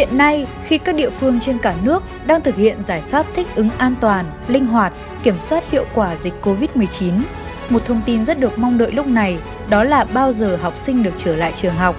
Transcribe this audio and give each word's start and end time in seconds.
Hiện 0.00 0.18
nay, 0.18 0.46
khi 0.64 0.78
các 0.78 0.94
địa 0.94 1.10
phương 1.10 1.40
trên 1.40 1.58
cả 1.58 1.74
nước 1.82 2.02
đang 2.26 2.40
thực 2.40 2.56
hiện 2.56 2.76
giải 2.86 3.00
pháp 3.00 3.26
thích 3.34 3.46
ứng 3.54 3.70
an 3.78 3.94
toàn, 4.00 4.24
linh 4.48 4.66
hoạt, 4.66 4.92
kiểm 5.22 5.38
soát 5.38 5.70
hiệu 5.70 5.84
quả 5.94 6.16
dịch 6.16 6.34
COVID-19, 6.42 7.20
một 7.68 7.84
thông 7.86 8.00
tin 8.06 8.24
rất 8.24 8.40
được 8.40 8.58
mong 8.58 8.78
đợi 8.78 8.92
lúc 8.92 9.06
này 9.06 9.38
đó 9.68 9.84
là 9.84 10.04
bao 10.04 10.32
giờ 10.32 10.56
học 10.56 10.76
sinh 10.76 11.02
được 11.02 11.14
trở 11.16 11.36
lại 11.36 11.52
trường 11.52 11.74
học. 11.74 11.96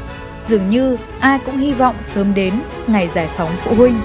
Dường 0.47 0.69
như 0.69 0.97
ai 1.19 1.39
cũng 1.45 1.57
hy 1.57 1.73
vọng 1.73 1.95
sớm 2.01 2.33
đến 2.33 2.53
ngày 2.87 3.07
giải 3.07 3.27
phóng 3.35 3.51
phụ 3.63 3.75
huynh. 3.75 3.95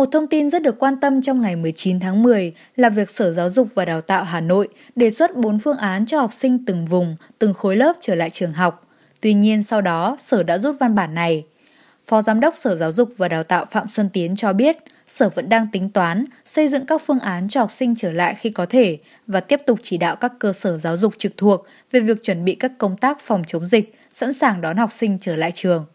Một 0.00 0.08
thông 0.12 0.26
tin 0.26 0.50
rất 0.50 0.62
được 0.62 0.78
quan 0.78 1.00
tâm 1.00 1.22
trong 1.22 1.40
ngày 1.40 1.56
19 1.56 2.00
tháng 2.00 2.22
10 2.22 2.52
là 2.76 2.88
việc 2.88 3.10
Sở 3.10 3.32
Giáo 3.32 3.48
dục 3.48 3.68
và 3.74 3.84
Đào 3.84 4.00
tạo 4.00 4.24
Hà 4.24 4.40
Nội 4.40 4.68
đề 4.96 5.10
xuất 5.10 5.36
4 5.36 5.58
phương 5.58 5.76
án 5.76 6.06
cho 6.06 6.20
học 6.20 6.32
sinh 6.32 6.64
từng 6.64 6.86
vùng, 6.86 7.16
từng 7.38 7.54
khối 7.54 7.76
lớp 7.76 7.92
trở 8.00 8.14
lại 8.14 8.30
trường 8.30 8.52
học. 8.52 8.86
Tuy 9.20 9.34
nhiên 9.34 9.62
sau 9.62 9.80
đó, 9.80 10.16
Sở 10.18 10.42
đã 10.42 10.58
rút 10.58 10.76
văn 10.80 10.94
bản 10.94 11.14
này. 11.14 11.44
Phó 12.02 12.22
Giám 12.22 12.40
đốc 12.40 12.56
Sở 12.56 12.76
Giáo 12.76 12.92
dục 12.92 13.12
và 13.16 13.28
Đào 13.28 13.42
tạo 13.42 13.64
Phạm 13.64 13.88
Xuân 13.88 14.08
Tiến 14.12 14.36
cho 14.36 14.52
biết, 14.52 14.76
Sở 15.06 15.28
vẫn 15.28 15.48
đang 15.48 15.66
tính 15.72 15.90
toán 15.90 16.24
xây 16.44 16.68
dựng 16.68 16.86
các 16.86 17.02
phương 17.06 17.20
án 17.20 17.48
cho 17.48 17.60
học 17.60 17.72
sinh 17.72 17.94
trở 17.96 18.12
lại 18.12 18.34
khi 18.34 18.50
có 18.50 18.66
thể 18.66 18.98
và 19.26 19.40
tiếp 19.40 19.60
tục 19.66 19.78
chỉ 19.82 19.98
đạo 19.98 20.16
các 20.16 20.32
cơ 20.38 20.52
sở 20.52 20.78
giáo 20.78 20.96
dục 20.96 21.14
trực 21.18 21.32
thuộc 21.36 21.66
về 21.92 22.00
việc 22.00 22.22
chuẩn 22.22 22.44
bị 22.44 22.54
các 22.54 22.72
công 22.78 22.96
tác 22.96 23.20
phòng 23.20 23.42
chống 23.46 23.66
dịch, 23.66 23.94
sẵn 24.12 24.32
sàng 24.32 24.60
đón 24.60 24.76
học 24.76 24.92
sinh 24.92 25.18
trở 25.20 25.36
lại 25.36 25.52
trường. 25.54 25.86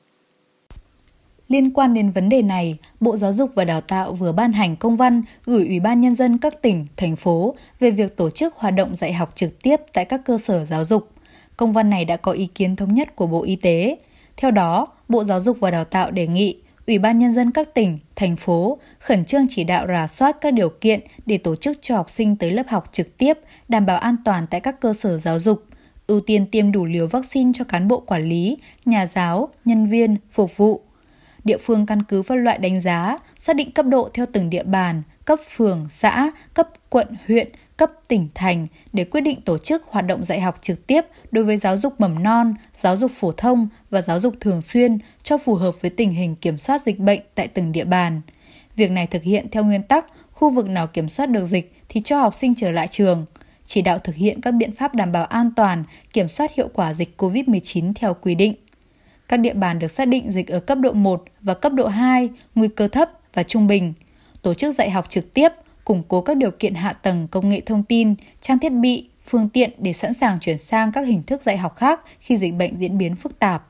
Liên 1.48 1.72
quan 1.74 1.94
đến 1.94 2.12
vấn 2.12 2.30
đề 2.30 2.42
này, 2.42 2.78
Bộ 3.00 3.18
Giáo 3.18 3.34
dục 3.34 3.52
và 3.56 3.66
Đào 3.66 3.82
tạo 3.82 4.14
vừa 4.14 4.32
ban 4.32 4.54
hành 4.54 4.76
công 4.76 4.96
văn 4.96 5.24
gửi 5.46 5.68
Ủy 5.68 5.80
ban 5.80 6.02
Nhân 6.02 6.16
dân 6.16 6.38
các 6.38 6.62
tỉnh, 6.62 6.88
thành 6.98 7.16
phố 7.16 7.56
về 7.80 7.92
việc 7.92 8.18
tổ 8.18 8.30
chức 8.30 8.56
hoạt 8.56 8.76
động 8.76 8.96
dạy 8.96 9.14
học 9.14 9.36
trực 9.36 9.62
tiếp 9.64 9.82
tại 9.94 10.06
các 10.06 10.22
cơ 10.26 10.38
sở 10.38 10.66
giáo 10.66 10.86
dục. 10.86 11.10
Công 11.58 11.72
văn 11.72 11.90
này 11.90 12.06
đã 12.06 12.18
có 12.18 12.32
ý 12.32 12.46
kiến 12.46 12.76
thống 12.76 12.94
nhất 12.94 13.16
của 13.16 13.28
Bộ 13.28 13.44
Y 13.44 13.56
tế. 13.56 13.98
Theo 14.38 14.52
đó, 14.52 14.88
Bộ 15.10 15.24
Giáo 15.24 15.40
dục 15.40 15.58
và 15.60 15.72
Đào 15.72 15.86
tạo 15.86 16.12
đề 16.12 16.28
nghị 16.28 16.58
Ủy 16.88 17.00
ban 17.00 17.20
Nhân 17.20 17.34
dân 17.34 17.52
các 17.52 17.74
tỉnh, 17.74 18.00
thành 18.16 18.36
phố 18.36 18.78
khẩn 19.00 19.26
trương 19.26 19.48
chỉ 19.50 19.64
đạo 19.64 19.88
rà 19.88 20.08
soát 20.08 20.38
các 20.42 20.54
điều 20.54 20.70
kiện 20.70 21.00
để 21.26 21.38
tổ 21.38 21.56
chức 21.56 21.78
cho 21.82 21.96
học 21.96 22.10
sinh 22.10 22.36
tới 22.36 22.52
lớp 22.52 22.68
học 22.68 22.90
trực 22.92 23.18
tiếp, 23.18 23.34
đảm 23.68 23.86
bảo 23.86 23.98
an 23.98 24.16
toàn 24.26 24.46
tại 24.50 24.62
các 24.62 24.82
cơ 24.82 24.94
sở 24.94 25.18
giáo 25.18 25.40
dục, 25.40 25.64
ưu 26.08 26.20
tiên 26.20 26.46
tiêm 26.46 26.72
đủ 26.72 26.86
liều 26.86 27.08
vaccine 27.08 27.52
cho 27.54 27.64
cán 27.64 27.88
bộ 27.88 28.00
quản 28.00 28.30
lý, 28.30 28.58
nhà 28.86 29.08
giáo, 29.08 29.50
nhân 29.66 29.88
viên, 29.88 30.18
phục 30.32 30.58
vụ, 30.58 30.82
địa 31.46 31.58
phương 31.58 31.86
căn 31.86 32.04
cứ 32.04 32.22
phân 32.22 32.44
loại 32.44 32.58
đánh 32.58 32.82
giá, 32.82 33.18
xác 33.40 33.56
định 33.56 33.72
cấp 33.72 33.86
độ 33.86 34.10
theo 34.14 34.26
từng 34.34 34.50
địa 34.50 34.64
bàn, 34.64 35.02
cấp 35.26 35.40
phường, 35.56 35.86
xã, 35.90 36.32
cấp 36.54 36.70
quận, 36.90 37.08
huyện, 37.28 37.50
cấp 37.78 37.92
tỉnh 38.08 38.28
thành 38.36 38.68
để 38.94 39.04
quyết 39.04 39.22
định 39.22 39.42
tổ 39.42 39.58
chức 39.58 39.84
hoạt 39.90 40.06
động 40.08 40.26
dạy 40.26 40.42
học 40.42 40.58
trực 40.62 40.88
tiếp 40.88 41.02
đối 41.32 41.44
với 41.44 41.58
giáo 41.58 41.78
dục 41.78 41.94
mầm 42.00 42.24
non, 42.24 42.56
giáo 42.80 42.98
dục 42.98 43.12
phổ 43.16 43.32
thông 43.32 43.68
và 43.90 44.02
giáo 44.02 44.20
dục 44.20 44.34
thường 44.40 44.62
xuyên 44.62 44.98
cho 45.24 45.38
phù 45.38 45.56
hợp 45.56 45.82
với 45.82 45.92
tình 45.92 46.12
hình 46.12 46.36
kiểm 46.36 46.58
soát 46.58 46.82
dịch 46.82 47.00
bệnh 47.00 47.20
tại 47.36 47.48
từng 47.48 47.72
địa 47.72 47.86
bàn. 47.86 48.22
Việc 48.76 48.92
này 48.92 49.08
thực 49.08 49.24
hiện 49.24 49.48
theo 49.52 49.64
nguyên 49.64 49.84
tắc 49.84 50.06
khu 50.32 50.50
vực 50.50 50.68
nào 50.68 50.88
kiểm 50.88 51.10
soát 51.10 51.26
được 51.26 51.46
dịch 51.46 51.76
thì 51.90 52.02
cho 52.02 52.20
học 52.20 52.36
sinh 52.36 52.54
trở 52.56 52.72
lại 52.72 52.88
trường, 52.88 53.26
chỉ 53.66 53.82
đạo 53.82 54.00
thực 54.00 54.16
hiện 54.16 54.42
các 54.42 54.52
biện 54.52 54.72
pháp 54.72 54.96
đảm 54.96 55.12
bảo 55.12 55.26
an 55.26 55.52
toàn, 55.56 55.84
kiểm 56.14 56.30
soát 56.30 56.52
hiệu 56.56 56.70
quả 56.74 56.94
dịch 56.94 57.14
COVID-19 57.22 57.92
theo 57.96 58.14
quy 58.14 58.36
định. 58.36 58.54
Các 59.28 59.38
địa 59.38 59.54
bàn 59.54 59.80
được 59.80 59.88
xác 59.88 60.08
định 60.08 60.32
dịch 60.32 60.48
ở 60.48 60.60
cấp 60.60 60.78
độ 60.78 60.92
1 60.92 61.24
và 61.42 61.54
cấp 61.54 61.74
độ 61.74 61.88
2, 61.88 62.30
nguy 62.56 62.68
cơ 62.68 62.88
thấp 62.88 63.10
và 63.34 63.44
trung 63.44 63.68
bình. 63.68 63.94
Tổ 64.42 64.54
chức 64.54 64.76
dạy 64.76 64.90
học 64.90 65.06
trực 65.10 65.34
tiếp, 65.34 65.50
củng 65.86 66.04
cố 66.08 66.22
các 66.22 66.38
điều 66.38 66.52
kiện 66.52 66.74
hạ 66.74 66.94
tầng 66.94 67.28
công 67.32 67.50
nghệ 67.50 67.62
thông 67.62 67.84
tin, 67.84 68.16
trang 68.42 68.60
thiết 68.60 68.70
bị, 68.70 69.10
phương 69.26 69.50
tiện 69.50 69.72
để 69.78 69.94
sẵn 69.94 70.14
sàng 70.14 70.40
chuyển 70.40 70.58
sang 70.58 70.92
các 70.92 71.08
hình 71.08 71.24
thức 71.24 71.42
dạy 71.42 71.58
học 71.58 71.76
khác 71.76 72.02
khi 72.20 72.38
dịch 72.38 72.54
bệnh 72.54 72.78
diễn 72.78 72.98
biến 72.98 73.16
phức 73.16 73.40
tạp. 73.40 73.64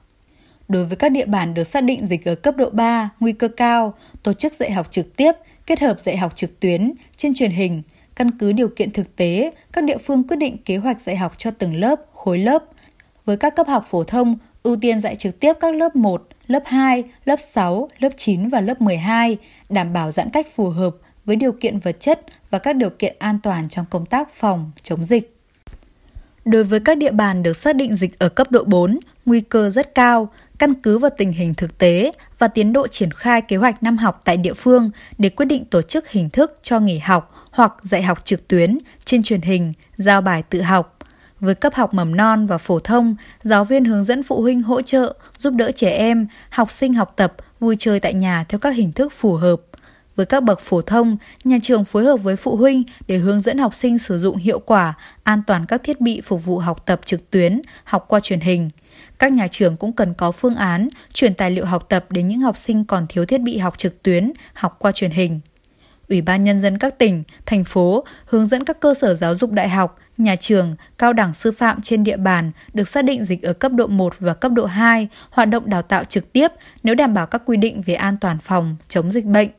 Đối 0.67 0.85
với 0.85 0.95
các 0.95 1.09
địa 1.09 1.25
bàn 1.25 1.53
được 1.53 1.63
xác 1.63 1.83
định 1.83 2.07
dịch 2.07 2.25
ở 2.25 2.35
cấp 2.35 2.55
độ 2.57 2.69
3, 2.69 3.09
nguy 3.19 3.31
cơ 3.31 3.47
cao, 3.47 3.93
tổ 4.23 4.33
chức 4.33 4.53
dạy 4.53 4.71
học 4.71 4.87
trực 4.91 5.15
tiếp, 5.15 5.31
kết 5.65 5.79
hợp 5.79 6.01
dạy 6.01 6.17
học 6.17 6.35
trực 6.35 6.59
tuyến, 6.59 6.91
trên 7.17 7.33
truyền 7.33 7.51
hình, 7.51 7.81
căn 8.15 8.31
cứ 8.31 8.51
điều 8.51 8.67
kiện 8.67 8.91
thực 8.91 9.15
tế, 9.15 9.51
các 9.73 9.83
địa 9.83 9.97
phương 9.97 10.27
quyết 10.27 10.37
định 10.37 10.57
kế 10.65 10.77
hoạch 10.77 11.01
dạy 11.01 11.15
học 11.15 11.33
cho 11.37 11.51
từng 11.51 11.75
lớp, 11.75 11.99
khối 12.13 12.37
lớp. 12.37 12.63
Với 13.25 13.37
các 13.37 13.55
cấp 13.55 13.67
học 13.67 13.85
phổ 13.89 14.03
thông, 14.03 14.37
ưu 14.65 14.75
tiên 14.75 15.01
dạy 15.01 15.15
trực 15.15 15.39
tiếp 15.39 15.53
các 15.59 15.75
lớp 15.75 15.95
1, 15.95 16.27
lớp 16.47 16.63
2, 16.65 17.03
lớp 17.25 17.35
6, 17.53 17.89
lớp 17.99 18.09
9 18.17 18.49
và 18.49 18.61
lớp 18.61 18.81
12, 18.81 19.37
đảm 19.69 19.93
bảo 19.93 20.11
giãn 20.11 20.29
cách 20.29 20.47
phù 20.55 20.69
hợp 20.69 20.95
với 21.25 21.35
điều 21.35 21.51
kiện 21.51 21.79
vật 21.79 21.95
chất 21.99 22.21
và 22.49 22.59
các 22.59 22.75
điều 22.75 22.89
kiện 22.89 23.15
an 23.19 23.39
toàn 23.43 23.69
trong 23.69 23.85
công 23.89 24.05
tác 24.05 24.33
phòng, 24.33 24.71
chống 24.83 25.05
dịch. 25.05 25.37
Đối 26.45 26.63
với 26.63 26.79
các 26.79 26.97
địa 26.97 27.11
bàn 27.11 27.43
được 27.43 27.57
xác 27.57 27.75
định 27.75 27.95
dịch 27.95 28.19
ở 28.19 28.29
cấp 28.29 28.51
độ 28.51 28.63
4, 28.63 28.99
nguy 29.25 29.41
cơ 29.41 29.69
rất 29.69 29.95
cao, 29.95 30.29
căn 30.59 30.73
cứ 30.73 30.97
vào 30.97 31.11
tình 31.17 31.31
hình 31.31 31.53
thực 31.53 31.77
tế 31.77 32.11
và 32.39 32.47
tiến 32.47 32.73
độ 32.73 32.87
triển 32.87 33.11
khai 33.11 33.41
kế 33.41 33.57
hoạch 33.57 33.83
năm 33.83 33.97
học 33.97 34.21
tại 34.25 34.37
địa 34.37 34.53
phương 34.53 34.91
để 35.17 35.29
quyết 35.29 35.45
định 35.45 35.65
tổ 35.65 35.81
chức 35.81 36.09
hình 36.09 36.29
thức 36.29 36.59
cho 36.61 36.79
nghỉ 36.79 36.97
học 36.97 37.47
hoặc 37.51 37.73
dạy 37.81 38.03
học 38.03 38.25
trực 38.25 38.47
tuyến 38.47 38.77
trên 39.05 39.23
truyền 39.23 39.41
hình, 39.41 39.73
giao 39.97 40.21
bài 40.21 40.43
tự 40.49 40.61
học 40.61 40.94
với 41.45 41.55
cấp 41.55 41.73
học 41.75 41.93
mầm 41.93 42.15
non 42.15 42.45
và 42.45 42.57
phổ 42.57 42.79
thông, 42.79 43.15
giáo 43.43 43.65
viên 43.65 43.85
hướng 43.85 44.03
dẫn 44.03 44.23
phụ 44.23 44.41
huynh 44.41 44.61
hỗ 44.61 44.81
trợ, 44.81 45.15
giúp 45.37 45.53
đỡ 45.53 45.71
trẻ 45.71 45.89
em, 45.89 46.27
học 46.49 46.71
sinh 46.71 46.93
học 46.93 47.13
tập, 47.15 47.33
vui 47.59 47.75
chơi 47.79 47.99
tại 47.99 48.13
nhà 48.13 48.45
theo 48.49 48.59
các 48.59 48.75
hình 48.75 48.91
thức 48.91 49.13
phù 49.13 49.33
hợp. 49.33 49.61
Với 50.15 50.25
các 50.25 50.43
bậc 50.43 50.59
phổ 50.59 50.81
thông, 50.81 51.17
nhà 51.43 51.57
trường 51.61 51.85
phối 51.85 52.05
hợp 52.05 52.17
với 52.17 52.35
phụ 52.35 52.55
huynh 52.55 52.83
để 53.07 53.17
hướng 53.17 53.39
dẫn 53.39 53.57
học 53.57 53.75
sinh 53.75 53.97
sử 53.97 54.19
dụng 54.19 54.37
hiệu 54.37 54.59
quả, 54.59 54.93
an 55.23 55.41
toàn 55.47 55.65
các 55.65 55.83
thiết 55.83 56.01
bị 56.01 56.21
phục 56.21 56.45
vụ 56.45 56.57
học 56.57 56.85
tập 56.85 57.01
trực 57.05 57.31
tuyến, 57.31 57.61
học 57.83 58.05
qua 58.07 58.19
truyền 58.19 58.39
hình. 58.39 58.69
Các 59.19 59.31
nhà 59.31 59.47
trường 59.47 59.77
cũng 59.77 59.91
cần 59.91 60.13
có 60.13 60.31
phương 60.31 60.55
án 60.55 60.87
chuyển 61.13 61.33
tài 61.33 61.51
liệu 61.51 61.65
học 61.65 61.85
tập 61.89 62.05
đến 62.09 62.27
những 62.27 62.39
học 62.39 62.57
sinh 62.57 62.85
còn 62.85 63.07
thiếu 63.07 63.25
thiết 63.25 63.41
bị 63.41 63.57
học 63.57 63.77
trực 63.77 64.03
tuyến, 64.03 64.31
học 64.53 64.75
qua 64.79 64.91
truyền 64.91 65.11
hình. 65.11 65.39
Ủy 66.09 66.21
ban 66.21 66.43
Nhân 66.43 66.61
dân 66.61 66.77
các 66.77 66.97
tỉnh, 66.97 67.23
thành 67.45 67.63
phố 67.63 68.03
hướng 68.25 68.45
dẫn 68.45 68.65
các 68.65 68.79
cơ 68.79 68.93
sở 68.93 69.15
giáo 69.15 69.35
dục 69.35 69.51
đại 69.51 69.69
học, 69.69 69.99
nhà 70.17 70.35
trường, 70.35 70.75
cao 70.97 71.13
đẳng 71.13 71.33
sư 71.33 71.51
phạm 71.51 71.81
trên 71.81 72.03
địa 72.03 72.17
bàn 72.17 72.51
được 72.73 72.87
xác 72.87 73.01
định 73.01 73.25
dịch 73.25 73.43
ở 73.43 73.53
cấp 73.53 73.71
độ 73.71 73.87
1 73.87 74.15
và 74.19 74.33
cấp 74.33 74.51
độ 74.51 74.65
2 74.65 75.07
hoạt 75.29 75.49
động 75.49 75.69
đào 75.69 75.81
tạo 75.81 76.03
trực 76.03 76.33
tiếp 76.33 76.51
nếu 76.83 76.95
đảm 76.95 77.13
bảo 77.13 77.25
các 77.25 77.41
quy 77.45 77.57
định 77.57 77.81
về 77.85 77.93
an 77.93 78.17
toàn 78.21 78.37
phòng, 78.39 78.75
chống 78.89 79.11
dịch 79.11 79.25
bệnh. 79.25 79.49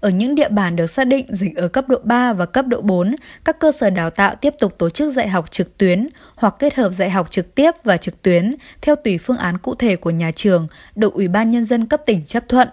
Ở 0.00 0.08
những 0.08 0.34
địa 0.34 0.48
bàn 0.48 0.76
được 0.76 0.86
xác 0.86 1.04
định 1.04 1.26
dịch 1.30 1.56
ở 1.56 1.68
cấp 1.68 1.88
độ 1.88 1.98
3 2.02 2.32
và 2.32 2.46
cấp 2.46 2.66
độ 2.66 2.80
4, 2.80 3.14
các 3.44 3.58
cơ 3.58 3.72
sở 3.72 3.90
đào 3.90 4.10
tạo 4.10 4.34
tiếp 4.34 4.54
tục 4.58 4.78
tổ 4.78 4.90
chức 4.90 5.14
dạy 5.14 5.28
học 5.28 5.50
trực 5.50 5.78
tuyến 5.78 6.08
hoặc 6.34 6.54
kết 6.58 6.74
hợp 6.74 6.90
dạy 6.92 7.10
học 7.10 7.30
trực 7.30 7.54
tiếp 7.54 7.70
và 7.84 7.96
trực 7.96 8.22
tuyến 8.22 8.54
theo 8.80 8.96
tùy 8.96 9.18
phương 9.18 9.36
án 9.36 9.58
cụ 9.58 9.74
thể 9.74 9.96
của 9.96 10.10
nhà 10.10 10.30
trường, 10.30 10.66
được 10.96 11.14
Ủy 11.14 11.28
ban 11.28 11.50
Nhân 11.50 11.64
dân 11.64 11.86
cấp 11.86 12.02
tỉnh 12.06 12.22
chấp 12.26 12.48
thuận. 12.48 12.68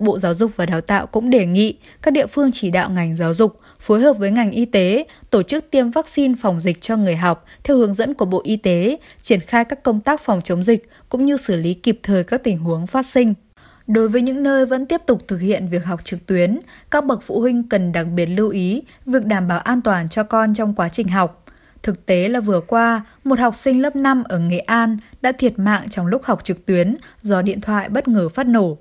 Bộ 0.00 0.18
Giáo 0.18 0.34
dục 0.34 0.50
và 0.56 0.66
Đào 0.66 0.80
tạo 0.80 1.06
cũng 1.06 1.30
đề 1.30 1.46
nghị 1.46 1.78
các 2.02 2.10
địa 2.10 2.26
phương 2.26 2.50
chỉ 2.52 2.70
đạo 2.70 2.90
ngành 2.90 3.16
giáo 3.16 3.34
dục 3.34 3.56
phối 3.80 4.00
hợp 4.00 4.12
với 4.12 4.30
ngành 4.30 4.50
y 4.50 4.64
tế 4.64 5.04
tổ 5.30 5.42
chức 5.42 5.70
tiêm 5.70 5.90
vaccine 5.90 6.34
phòng 6.40 6.60
dịch 6.60 6.80
cho 6.80 6.96
người 6.96 7.16
học 7.16 7.44
theo 7.64 7.76
hướng 7.76 7.94
dẫn 7.94 8.14
của 8.14 8.24
Bộ 8.24 8.40
Y 8.44 8.56
tế, 8.56 8.96
triển 9.22 9.40
khai 9.40 9.64
các 9.64 9.82
công 9.82 10.00
tác 10.00 10.20
phòng 10.20 10.40
chống 10.44 10.64
dịch 10.64 10.90
cũng 11.08 11.26
như 11.26 11.36
xử 11.36 11.56
lý 11.56 11.74
kịp 11.74 12.00
thời 12.02 12.24
các 12.24 12.44
tình 12.44 12.58
huống 12.58 12.86
phát 12.86 13.06
sinh. 13.06 13.34
Đối 13.86 14.08
với 14.08 14.22
những 14.22 14.42
nơi 14.42 14.66
vẫn 14.66 14.86
tiếp 14.86 15.00
tục 15.06 15.22
thực 15.28 15.40
hiện 15.40 15.68
việc 15.68 15.84
học 15.84 16.00
trực 16.04 16.26
tuyến, 16.26 16.58
các 16.90 17.04
bậc 17.04 17.22
phụ 17.22 17.40
huynh 17.40 17.68
cần 17.68 17.92
đặc 17.92 18.06
biệt 18.14 18.26
lưu 18.26 18.48
ý 18.48 18.82
việc 19.06 19.24
đảm 19.24 19.48
bảo 19.48 19.58
an 19.58 19.82
toàn 19.82 20.08
cho 20.08 20.22
con 20.22 20.54
trong 20.54 20.74
quá 20.74 20.88
trình 20.88 21.08
học. 21.08 21.44
Thực 21.82 22.06
tế 22.06 22.28
là 22.28 22.40
vừa 22.40 22.60
qua, 22.60 23.04
một 23.24 23.38
học 23.38 23.54
sinh 23.54 23.82
lớp 23.82 23.96
5 23.96 24.24
ở 24.24 24.38
Nghệ 24.38 24.58
An 24.58 24.96
đã 25.22 25.32
thiệt 25.32 25.58
mạng 25.58 25.88
trong 25.90 26.06
lúc 26.06 26.22
học 26.24 26.44
trực 26.44 26.66
tuyến 26.66 26.96
do 27.22 27.42
điện 27.42 27.60
thoại 27.60 27.88
bất 27.88 28.08
ngờ 28.08 28.28
phát 28.28 28.46
nổ. 28.46 28.78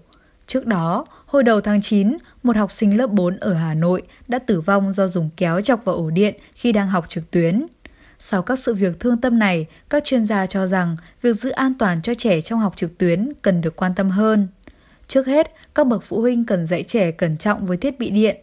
Trước 0.50 0.66
đó, 0.66 1.06
hồi 1.26 1.44
đầu 1.44 1.62
tháng 1.62 1.82
9, 1.82 2.18
một 2.44 2.56
học 2.56 2.72
sinh 2.72 2.98
lớp 2.98 3.08
4 3.08 3.38
ở 3.38 3.54
Hà 3.54 3.74
Nội 3.74 4.02
đã 4.28 4.40
tử 4.40 4.62
vong 4.62 4.94
do 4.94 5.08
dùng 5.08 5.30
kéo 5.38 5.62
chọc 5.62 5.86
vào 5.86 5.96
ổ 5.96 6.10
điện 6.10 6.36
khi 6.54 6.72
đang 6.72 6.88
học 6.88 7.06
trực 7.10 7.32
tuyến. 7.32 7.66
Sau 8.20 8.42
các 8.42 8.60
sự 8.60 8.74
việc 8.74 9.00
thương 9.00 9.22
tâm 9.22 9.40
này, 9.40 9.66
các 9.90 10.04
chuyên 10.04 10.26
gia 10.26 10.46
cho 10.46 10.68
rằng 10.68 10.96
việc 11.22 11.34
giữ 11.36 11.50
an 11.50 11.74
toàn 11.80 12.02
cho 12.02 12.14
trẻ 12.14 12.42
trong 12.42 12.60
học 12.60 12.74
trực 12.76 12.98
tuyến 12.98 13.30
cần 13.42 13.62
được 13.62 13.76
quan 13.76 13.96
tâm 13.96 14.10
hơn. 14.10 14.48
Trước 15.08 15.28
hết, 15.28 15.54
các 15.76 15.88
bậc 15.88 16.04
phụ 16.04 16.22
huynh 16.22 16.46
cần 16.46 16.68
dạy 16.68 16.84
trẻ 16.84 17.12
cẩn 17.12 17.38
trọng 17.38 17.66
với 17.66 17.78
thiết 17.78 18.00
bị 18.00 18.10
điện. 18.10 18.38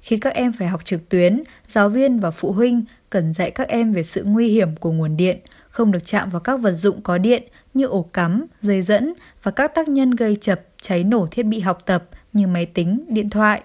Khi 0.00 0.18
các 0.18 0.34
em 0.34 0.52
phải 0.52 0.68
học 0.68 0.84
trực 0.84 1.08
tuyến, 1.08 1.42
giáo 1.68 1.88
viên 1.88 2.20
và 2.20 2.30
phụ 2.30 2.52
huynh 2.52 2.84
cần 3.10 3.34
dạy 3.34 3.50
các 3.50 3.68
em 3.68 3.92
về 3.92 4.02
sự 4.02 4.24
nguy 4.24 4.48
hiểm 4.48 4.76
của 4.76 4.92
nguồn 4.92 5.16
điện, 5.16 5.38
không 5.78 5.92
được 5.92 6.06
chạm 6.06 6.30
vào 6.30 6.40
các 6.40 6.56
vật 6.56 6.72
dụng 6.72 7.02
có 7.02 7.18
điện 7.18 7.42
như 7.74 7.86
ổ 7.86 8.02
cắm, 8.02 8.46
dây 8.62 8.82
dẫn 8.82 9.14
và 9.42 9.50
các 9.50 9.74
tác 9.74 9.88
nhân 9.88 10.10
gây 10.10 10.36
chập, 10.40 10.60
cháy 10.80 11.04
nổ 11.04 11.26
thiết 11.26 11.42
bị 11.42 11.60
học 11.60 11.82
tập 11.86 12.04
như 12.32 12.46
máy 12.46 12.66
tính, 12.66 13.04
điện 13.08 13.30
thoại. 13.30 13.62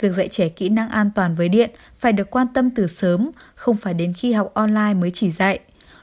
Việc 0.00 0.12
dạy 0.12 0.28
trẻ 0.28 0.48
kỹ 0.48 0.68
năng 0.68 0.88
an 0.88 1.10
toàn 1.14 1.34
với 1.34 1.48
điện 1.48 1.70
phải 1.98 2.12
được 2.12 2.30
quan 2.30 2.46
tâm 2.54 2.70
từ 2.70 2.86
sớm, 2.86 3.30
không 3.54 3.76
phải 3.76 3.94
đến 3.94 4.12
khi 4.12 4.32
học 4.32 4.50
online 4.54 4.94
mới 4.94 5.10
chỉ 5.10 5.30
dạy. 5.30 5.60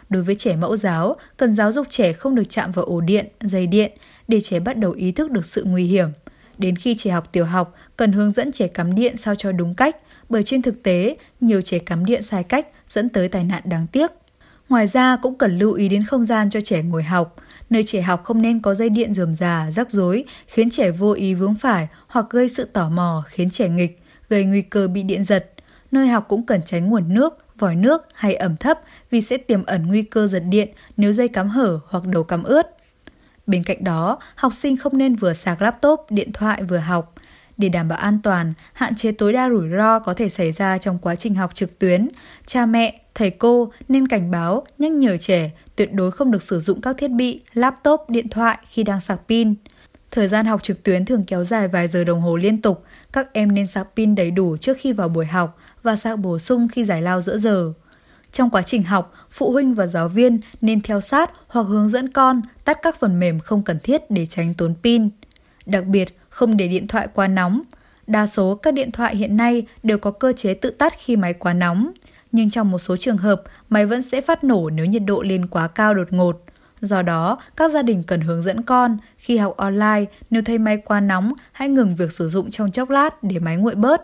Đối 0.10 0.24
với 0.24 0.36
trẻ 0.36 0.56
mẫu 0.56 0.76
giáo, 0.76 1.16
cần 1.38 1.56
giáo 1.56 1.72
dục 1.72 1.88
trẻ 1.90 2.14
không 2.14 2.36
được 2.36 2.50
chạm 2.50 2.72
vào 2.72 2.86
ổ 2.86 3.02
điện, 3.02 3.28
dây 3.42 3.68
điện 3.68 3.92
để 4.28 4.42
trẻ 4.42 4.60
bắt 4.60 4.78
đầu 4.78 4.92
ý 4.92 5.12
thức 5.12 5.32
được 5.32 5.46
sự 5.46 5.64
nguy 5.64 5.84
hiểm. 5.84 6.10
Đến 6.58 6.76
khi 6.76 6.96
trẻ 6.98 7.12
học 7.12 7.28
tiểu 7.32 7.46
học, 7.46 7.74
cần 7.98 8.12
hướng 8.12 8.32
dẫn 8.32 8.52
trẻ 8.52 8.68
cắm 8.68 8.96
điện 8.96 9.18
sao 9.18 9.36
cho 9.36 9.52
đúng 9.52 9.74
cách, 9.74 9.96
bởi 10.30 10.44
trên 10.44 10.62
thực 10.62 10.84
tế, 10.84 11.18
nhiều 11.42 11.62
trẻ 11.62 11.80
cắm 11.80 12.06
điện 12.06 12.24
sai 12.24 12.44
cách 12.44 12.68
dẫn 12.90 13.10
tới 13.10 13.28
tai 13.28 13.44
nạn 13.44 13.62
đáng 13.66 13.88
tiếc. 13.92 14.12
Ngoài 14.70 14.88
ra 14.88 15.16
cũng 15.22 15.36
cần 15.36 15.60
lưu 15.60 15.74
ý 15.74 15.90
đến 15.90 16.04
không 16.04 16.24
gian 16.24 16.50
cho 16.50 16.62
trẻ 16.62 16.84
ngồi 16.84 17.04
học. 17.04 17.36
Nơi 17.70 17.84
trẻ 17.84 18.02
học 18.02 18.24
không 18.24 18.42
nên 18.42 18.60
có 18.60 18.76
dây 18.76 18.90
điện 18.90 19.14
rườm 19.14 19.36
rà, 19.36 19.72
rắc 19.72 19.90
rối, 19.90 20.26
khiến 20.48 20.70
trẻ 20.70 20.92
vô 20.92 21.12
ý 21.12 21.34
vướng 21.34 21.56
phải 21.56 21.88
hoặc 22.08 22.26
gây 22.30 22.50
sự 22.50 22.64
tò 22.64 22.90
mò, 22.90 23.24
khiến 23.28 23.50
trẻ 23.50 23.70
nghịch, 23.70 24.02
gây 24.30 24.44
nguy 24.44 24.62
cơ 24.62 24.88
bị 24.88 25.04
điện 25.04 25.26
giật. 25.26 25.52
Nơi 25.92 26.08
học 26.08 26.26
cũng 26.28 26.46
cần 26.46 26.62
tránh 26.66 26.90
nguồn 26.90 27.14
nước, 27.14 27.46
vòi 27.60 27.76
nước 27.76 28.08
hay 28.14 28.36
ẩm 28.36 28.58
thấp 28.58 28.80
vì 29.10 29.22
sẽ 29.22 29.38
tiềm 29.38 29.66
ẩn 29.66 29.88
nguy 29.88 30.02
cơ 30.02 30.28
giật 30.28 30.44
điện 30.50 30.70
nếu 30.98 31.12
dây 31.12 31.28
cắm 31.28 31.50
hở 31.50 31.80
hoặc 31.88 32.06
đầu 32.06 32.24
cắm 32.24 32.44
ướt. 32.44 32.66
Bên 33.48 33.64
cạnh 33.64 33.84
đó, 33.84 34.20
học 34.36 34.54
sinh 34.54 34.78
không 34.78 34.98
nên 34.98 35.16
vừa 35.16 35.34
sạc 35.34 35.62
laptop, 35.62 36.00
điện 36.10 36.32
thoại 36.32 36.64
vừa 36.64 36.78
học. 36.78 37.14
Để 37.58 37.70
đảm 37.70 37.88
bảo 37.88 38.00
an 38.00 38.20
toàn, 38.24 38.54
hạn 38.74 38.96
chế 38.96 39.12
tối 39.12 39.34
đa 39.34 39.50
rủi 39.50 39.70
ro 39.70 40.00
có 40.00 40.14
thể 40.14 40.30
xảy 40.30 40.52
ra 40.52 40.78
trong 40.78 41.00
quá 41.00 41.16
trình 41.16 41.36
học 41.36 41.56
trực 41.56 41.80
tuyến, 41.80 42.10
cha 42.46 42.66
mẹ, 42.66 43.02
thầy 43.20 43.30
cô 43.30 43.72
nên 43.90 44.08
cảnh 44.08 44.32
báo, 44.32 44.64
nhắc 44.78 44.92
nhở 44.92 45.18
trẻ 45.18 45.52
tuyệt 45.76 45.94
đối 45.94 46.12
không 46.12 46.32
được 46.32 46.44
sử 46.44 46.60
dụng 46.60 46.82
các 46.82 46.98
thiết 46.98 47.08
bị, 47.08 47.42
laptop, 47.54 48.10
điện 48.10 48.30
thoại 48.30 48.58
khi 48.70 48.84
đang 48.84 49.02
sạc 49.02 49.20
pin. 49.28 49.54
Thời 50.12 50.28
gian 50.28 50.46
học 50.46 50.64
trực 50.64 50.84
tuyến 50.84 51.06
thường 51.06 51.24
kéo 51.28 51.44
dài 51.44 51.68
vài 51.68 51.88
giờ 51.88 52.04
đồng 52.04 52.22
hồ 52.22 52.36
liên 52.36 52.62
tục, 52.62 52.84
các 53.14 53.34
em 53.34 53.56
nên 53.56 53.68
sạc 53.68 53.88
pin 53.96 54.16
đầy 54.16 54.32
đủ 54.32 54.58
trước 54.58 54.78
khi 54.80 54.94
vào 54.94 55.10
buổi 55.10 55.26
học 55.26 55.58
và 55.84 55.96
sạc 55.96 56.20
bổ 56.20 56.40
sung 56.40 56.68
khi 56.72 56.86
giải 56.86 57.02
lao 57.02 57.22
giữa 57.22 57.38
giờ. 57.38 57.74
Trong 58.32 58.50
quá 58.50 58.62
trình 58.62 58.84
học, 58.84 59.14
phụ 59.32 59.52
huynh 59.52 59.74
và 59.74 59.88
giáo 59.88 60.10
viên 60.10 60.40
nên 60.62 60.82
theo 60.82 61.02
sát 61.02 61.32
hoặc 61.48 61.64
hướng 61.64 61.90
dẫn 61.90 62.10
con 62.10 62.42
tắt 62.66 62.80
các 62.82 63.00
phần 63.00 63.20
mềm 63.20 63.40
không 63.40 63.62
cần 63.62 63.80
thiết 63.84 64.02
để 64.12 64.26
tránh 64.26 64.54
tốn 64.54 64.74
pin. 64.84 65.10
Đặc 65.66 65.86
biệt, 65.86 66.18
không 66.30 66.58
để 66.58 66.68
điện 66.68 66.88
thoại 66.88 67.08
quá 67.14 67.28
nóng. 67.28 67.62
Đa 68.08 68.28
số 68.28 68.56
các 68.56 68.74
điện 68.74 68.92
thoại 68.92 69.16
hiện 69.16 69.38
nay 69.38 69.68
đều 69.84 69.98
có 69.98 70.12
cơ 70.12 70.34
chế 70.34 70.54
tự 70.54 70.70
tắt 70.70 70.94
khi 71.00 71.16
máy 71.16 71.34
quá 71.34 71.54
nóng, 71.54 71.92
nhưng 72.32 72.50
trong 72.50 72.72
một 72.72 72.80
số 72.80 72.98
trường 72.98 73.18
hợp, 73.18 73.42
máy 73.70 73.86
vẫn 73.86 74.02
sẽ 74.02 74.22
phát 74.22 74.44
nổ 74.44 74.70
nếu 74.70 74.86
nhiệt 74.86 75.02
độ 75.06 75.22
lên 75.22 75.48
quá 75.48 75.68
cao 75.68 75.94
đột 75.94 76.08
ngột. 76.14 76.42
Do 76.82 77.02
đó, 77.02 77.40
các 77.56 77.72
gia 77.72 77.82
đình 77.82 78.04
cần 78.04 78.22
hướng 78.22 78.44
dẫn 78.44 78.64
con 78.64 78.98
khi 79.18 79.38
học 79.38 79.58
online, 79.58 80.06
nếu 80.30 80.42
thấy 80.42 80.58
máy 80.58 80.78
quá 80.78 81.00
nóng, 81.00 81.34
hãy 81.52 81.70
ngừng 81.70 81.96
việc 81.96 82.12
sử 82.12 82.30
dụng 82.30 82.52
trong 82.52 82.72
chốc 82.72 82.90
lát 82.90 83.24
để 83.24 83.40
máy 83.40 83.58
nguội 83.58 83.76
bớt. 83.76 84.02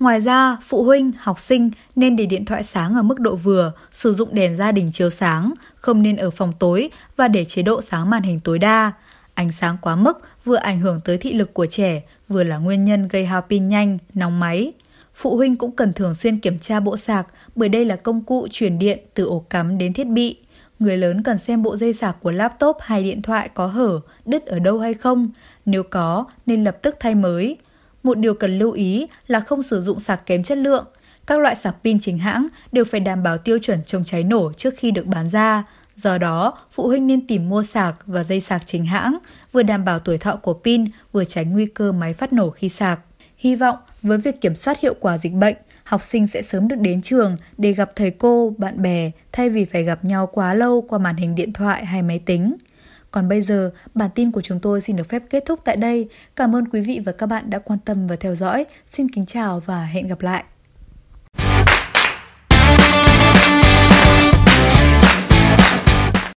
Ngoài 0.00 0.20
ra, 0.20 0.56
phụ 0.62 0.84
huynh, 0.84 1.12
học 1.18 1.40
sinh 1.40 1.70
nên 1.96 2.16
để 2.16 2.26
điện 2.26 2.44
thoại 2.44 2.62
sáng 2.62 2.94
ở 2.94 3.02
mức 3.02 3.20
độ 3.20 3.36
vừa, 3.36 3.72
sử 3.92 4.14
dụng 4.14 4.28
đèn 4.32 4.56
gia 4.56 4.72
đình 4.72 4.90
chiếu 4.92 5.10
sáng, 5.10 5.52
không 5.76 6.02
nên 6.02 6.16
ở 6.16 6.30
phòng 6.30 6.52
tối 6.58 6.90
và 7.16 7.28
để 7.28 7.44
chế 7.44 7.62
độ 7.62 7.80
sáng 7.82 8.10
màn 8.10 8.22
hình 8.22 8.40
tối 8.40 8.58
đa. 8.58 8.92
Ánh 9.34 9.52
sáng 9.52 9.76
quá 9.80 9.96
mức 9.96 10.20
vừa 10.44 10.56
ảnh 10.56 10.80
hưởng 10.80 11.00
tới 11.04 11.18
thị 11.18 11.32
lực 11.32 11.54
của 11.54 11.66
trẻ, 11.66 12.02
vừa 12.28 12.44
là 12.44 12.56
nguyên 12.56 12.84
nhân 12.84 13.08
gây 13.08 13.26
hao 13.26 13.42
pin 13.42 13.68
nhanh, 13.68 13.98
nóng 14.14 14.40
máy. 14.40 14.72
Phụ 15.14 15.36
huynh 15.36 15.56
cũng 15.56 15.72
cần 15.72 15.92
thường 15.92 16.14
xuyên 16.14 16.36
kiểm 16.36 16.58
tra 16.58 16.80
bộ 16.80 16.96
sạc 16.96 17.26
bởi 17.56 17.68
đây 17.68 17.84
là 17.84 17.96
công 17.96 18.22
cụ 18.22 18.48
truyền 18.50 18.78
điện 18.78 18.98
từ 19.14 19.24
ổ 19.24 19.44
cắm 19.50 19.78
đến 19.78 19.92
thiết 19.92 20.06
bị. 20.06 20.36
Người 20.78 20.96
lớn 20.96 21.22
cần 21.22 21.38
xem 21.38 21.62
bộ 21.62 21.76
dây 21.76 21.92
sạc 21.92 22.16
của 22.20 22.30
laptop 22.30 22.76
hay 22.80 23.02
điện 23.02 23.22
thoại 23.22 23.48
có 23.54 23.66
hở, 23.66 24.00
đứt 24.26 24.46
ở 24.46 24.58
đâu 24.58 24.78
hay 24.78 24.94
không. 24.94 25.30
Nếu 25.66 25.82
có, 25.82 26.24
nên 26.46 26.64
lập 26.64 26.78
tức 26.82 26.96
thay 27.00 27.14
mới. 27.14 27.56
Một 28.02 28.18
điều 28.18 28.34
cần 28.34 28.58
lưu 28.58 28.72
ý 28.72 29.06
là 29.26 29.40
không 29.40 29.62
sử 29.62 29.80
dụng 29.80 30.00
sạc 30.00 30.26
kém 30.26 30.42
chất 30.42 30.58
lượng. 30.58 30.84
Các 31.26 31.40
loại 31.40 31.54
sạc 31.56 31.76
pin 31.84 32.00
chính 32.00 32.18
hãng 32.18 32.46
đều 32.72 32.84
phải 32.84 33.00
đảm 33.00 33.22
bảo 33.22 33.38
tiêu 33.38 33.58
chuẩn 33.58 33.84
chống 33.86 34.04
cháy 34.04 34.22
nổ 34.22 34.52
trước 34.52 34.74
khi 34.76 34.90
được 34.90 35.06
bán 35.06 35.30
ra. 35.30 35.64
Do 35.96 36.18
đó, 36.18 36.58
phụ 36.72 36.86
huynh 36.86 37.06
nên 37.06 37.26
tìm 37.26 37.48
mua 37.48 37.62
sạc 37.62 37.94
và 38.06 38.24
dây 38.24 38.40
sạc 38.40 38.62
chính 38.66 38.84
hãng, 38.84 39.18
vừa 39.52 39.62
đảm 39.62 39.84
bảo 39.84 39.98
tuổi 39.98 40.18
thọ 40.18 40.36
của 40.36 40.54
pin, 40.64 40.84
vừa 41.12 41.24
tránh 41.24 41.52
nguy 41.52 41.66
cơ 41.66 41.92
máy 41.92 42.12
phát 42.12 42.32
nổ 42.32 42.50
khi 42.50 42.68
sạc. 42.68 43.00
Hy 43.36 43.56
vọng 43.56 43.76
với 44.02 44.18
việc 44.18 44.40
kiểm 44.40 44.56
soát 44.56 44.80
hiệu 44.80 44.94
quả 45.00 45.18
dịch 45.18 45.32
bệnh, 45.32 45.56
học 45.92 46.02
sinh 46.02 46.26
sẽ 46.26 46.42
sớm 46.42 46.68
được 46.68 46.76
đến 46.78 47.02
trường 47.02 47.36
để 47.58 47.72
gặp 47.72 47.92
thầy 47.96 48.10
cô, 48.10 48.52
bạn 48.58 48.82
bè 48.82 49.10
thay 49.32 49.50
vì 49.50 49.64
phải 49.64 49.82
gặp 49.82 50.04
nhau 50.04 50.26
quá 50.32 50.54
lâu 50.54 50.84
qua 50.88 50.98
màn 50.98 51.16
hình 51.16 51.34
điện 51.34 51.52
thoại 51.52 51.84
hay 51.84 52.02
máy 52.02 52.18
tính. 52.18 52.56
Còn 53.10 53.28
bây 53.28 53.42
giờ, 53.42 53.70
bản 53.94 54.10
tin 54.14 54.30
của 54.30 54.40
chúng 54.40 54.60
tôi 54.60 54.80
xin 54.80 54.96
được 54.96 55.08
phép 55.08 55.22
kết 55.30 55.42
thúc 55.46 55.60
tại 55.64 55.76
đây. 55.76 56.08
Cảm 56.36 56.56
ơn 56.56 56.68
quý 56.68 56.80
vị 56.80 57.00
và 57.04 57.12
các 57.12 57.26
bạn 57.26 57.50
đã 57.50 57.58
quan 57.58 57.78
tâm 57.84 58.06
và 58.06 58.16
theo 58.16 58.34
dõi. 58.34 58.64
Xin 58.92 59.10
kính 59.10 59.26
chào 59.26 59.60
và 59.60 59.84
hẹn 59.84 60.08
gặp 60.08 60.20
lại. 60.22 60.44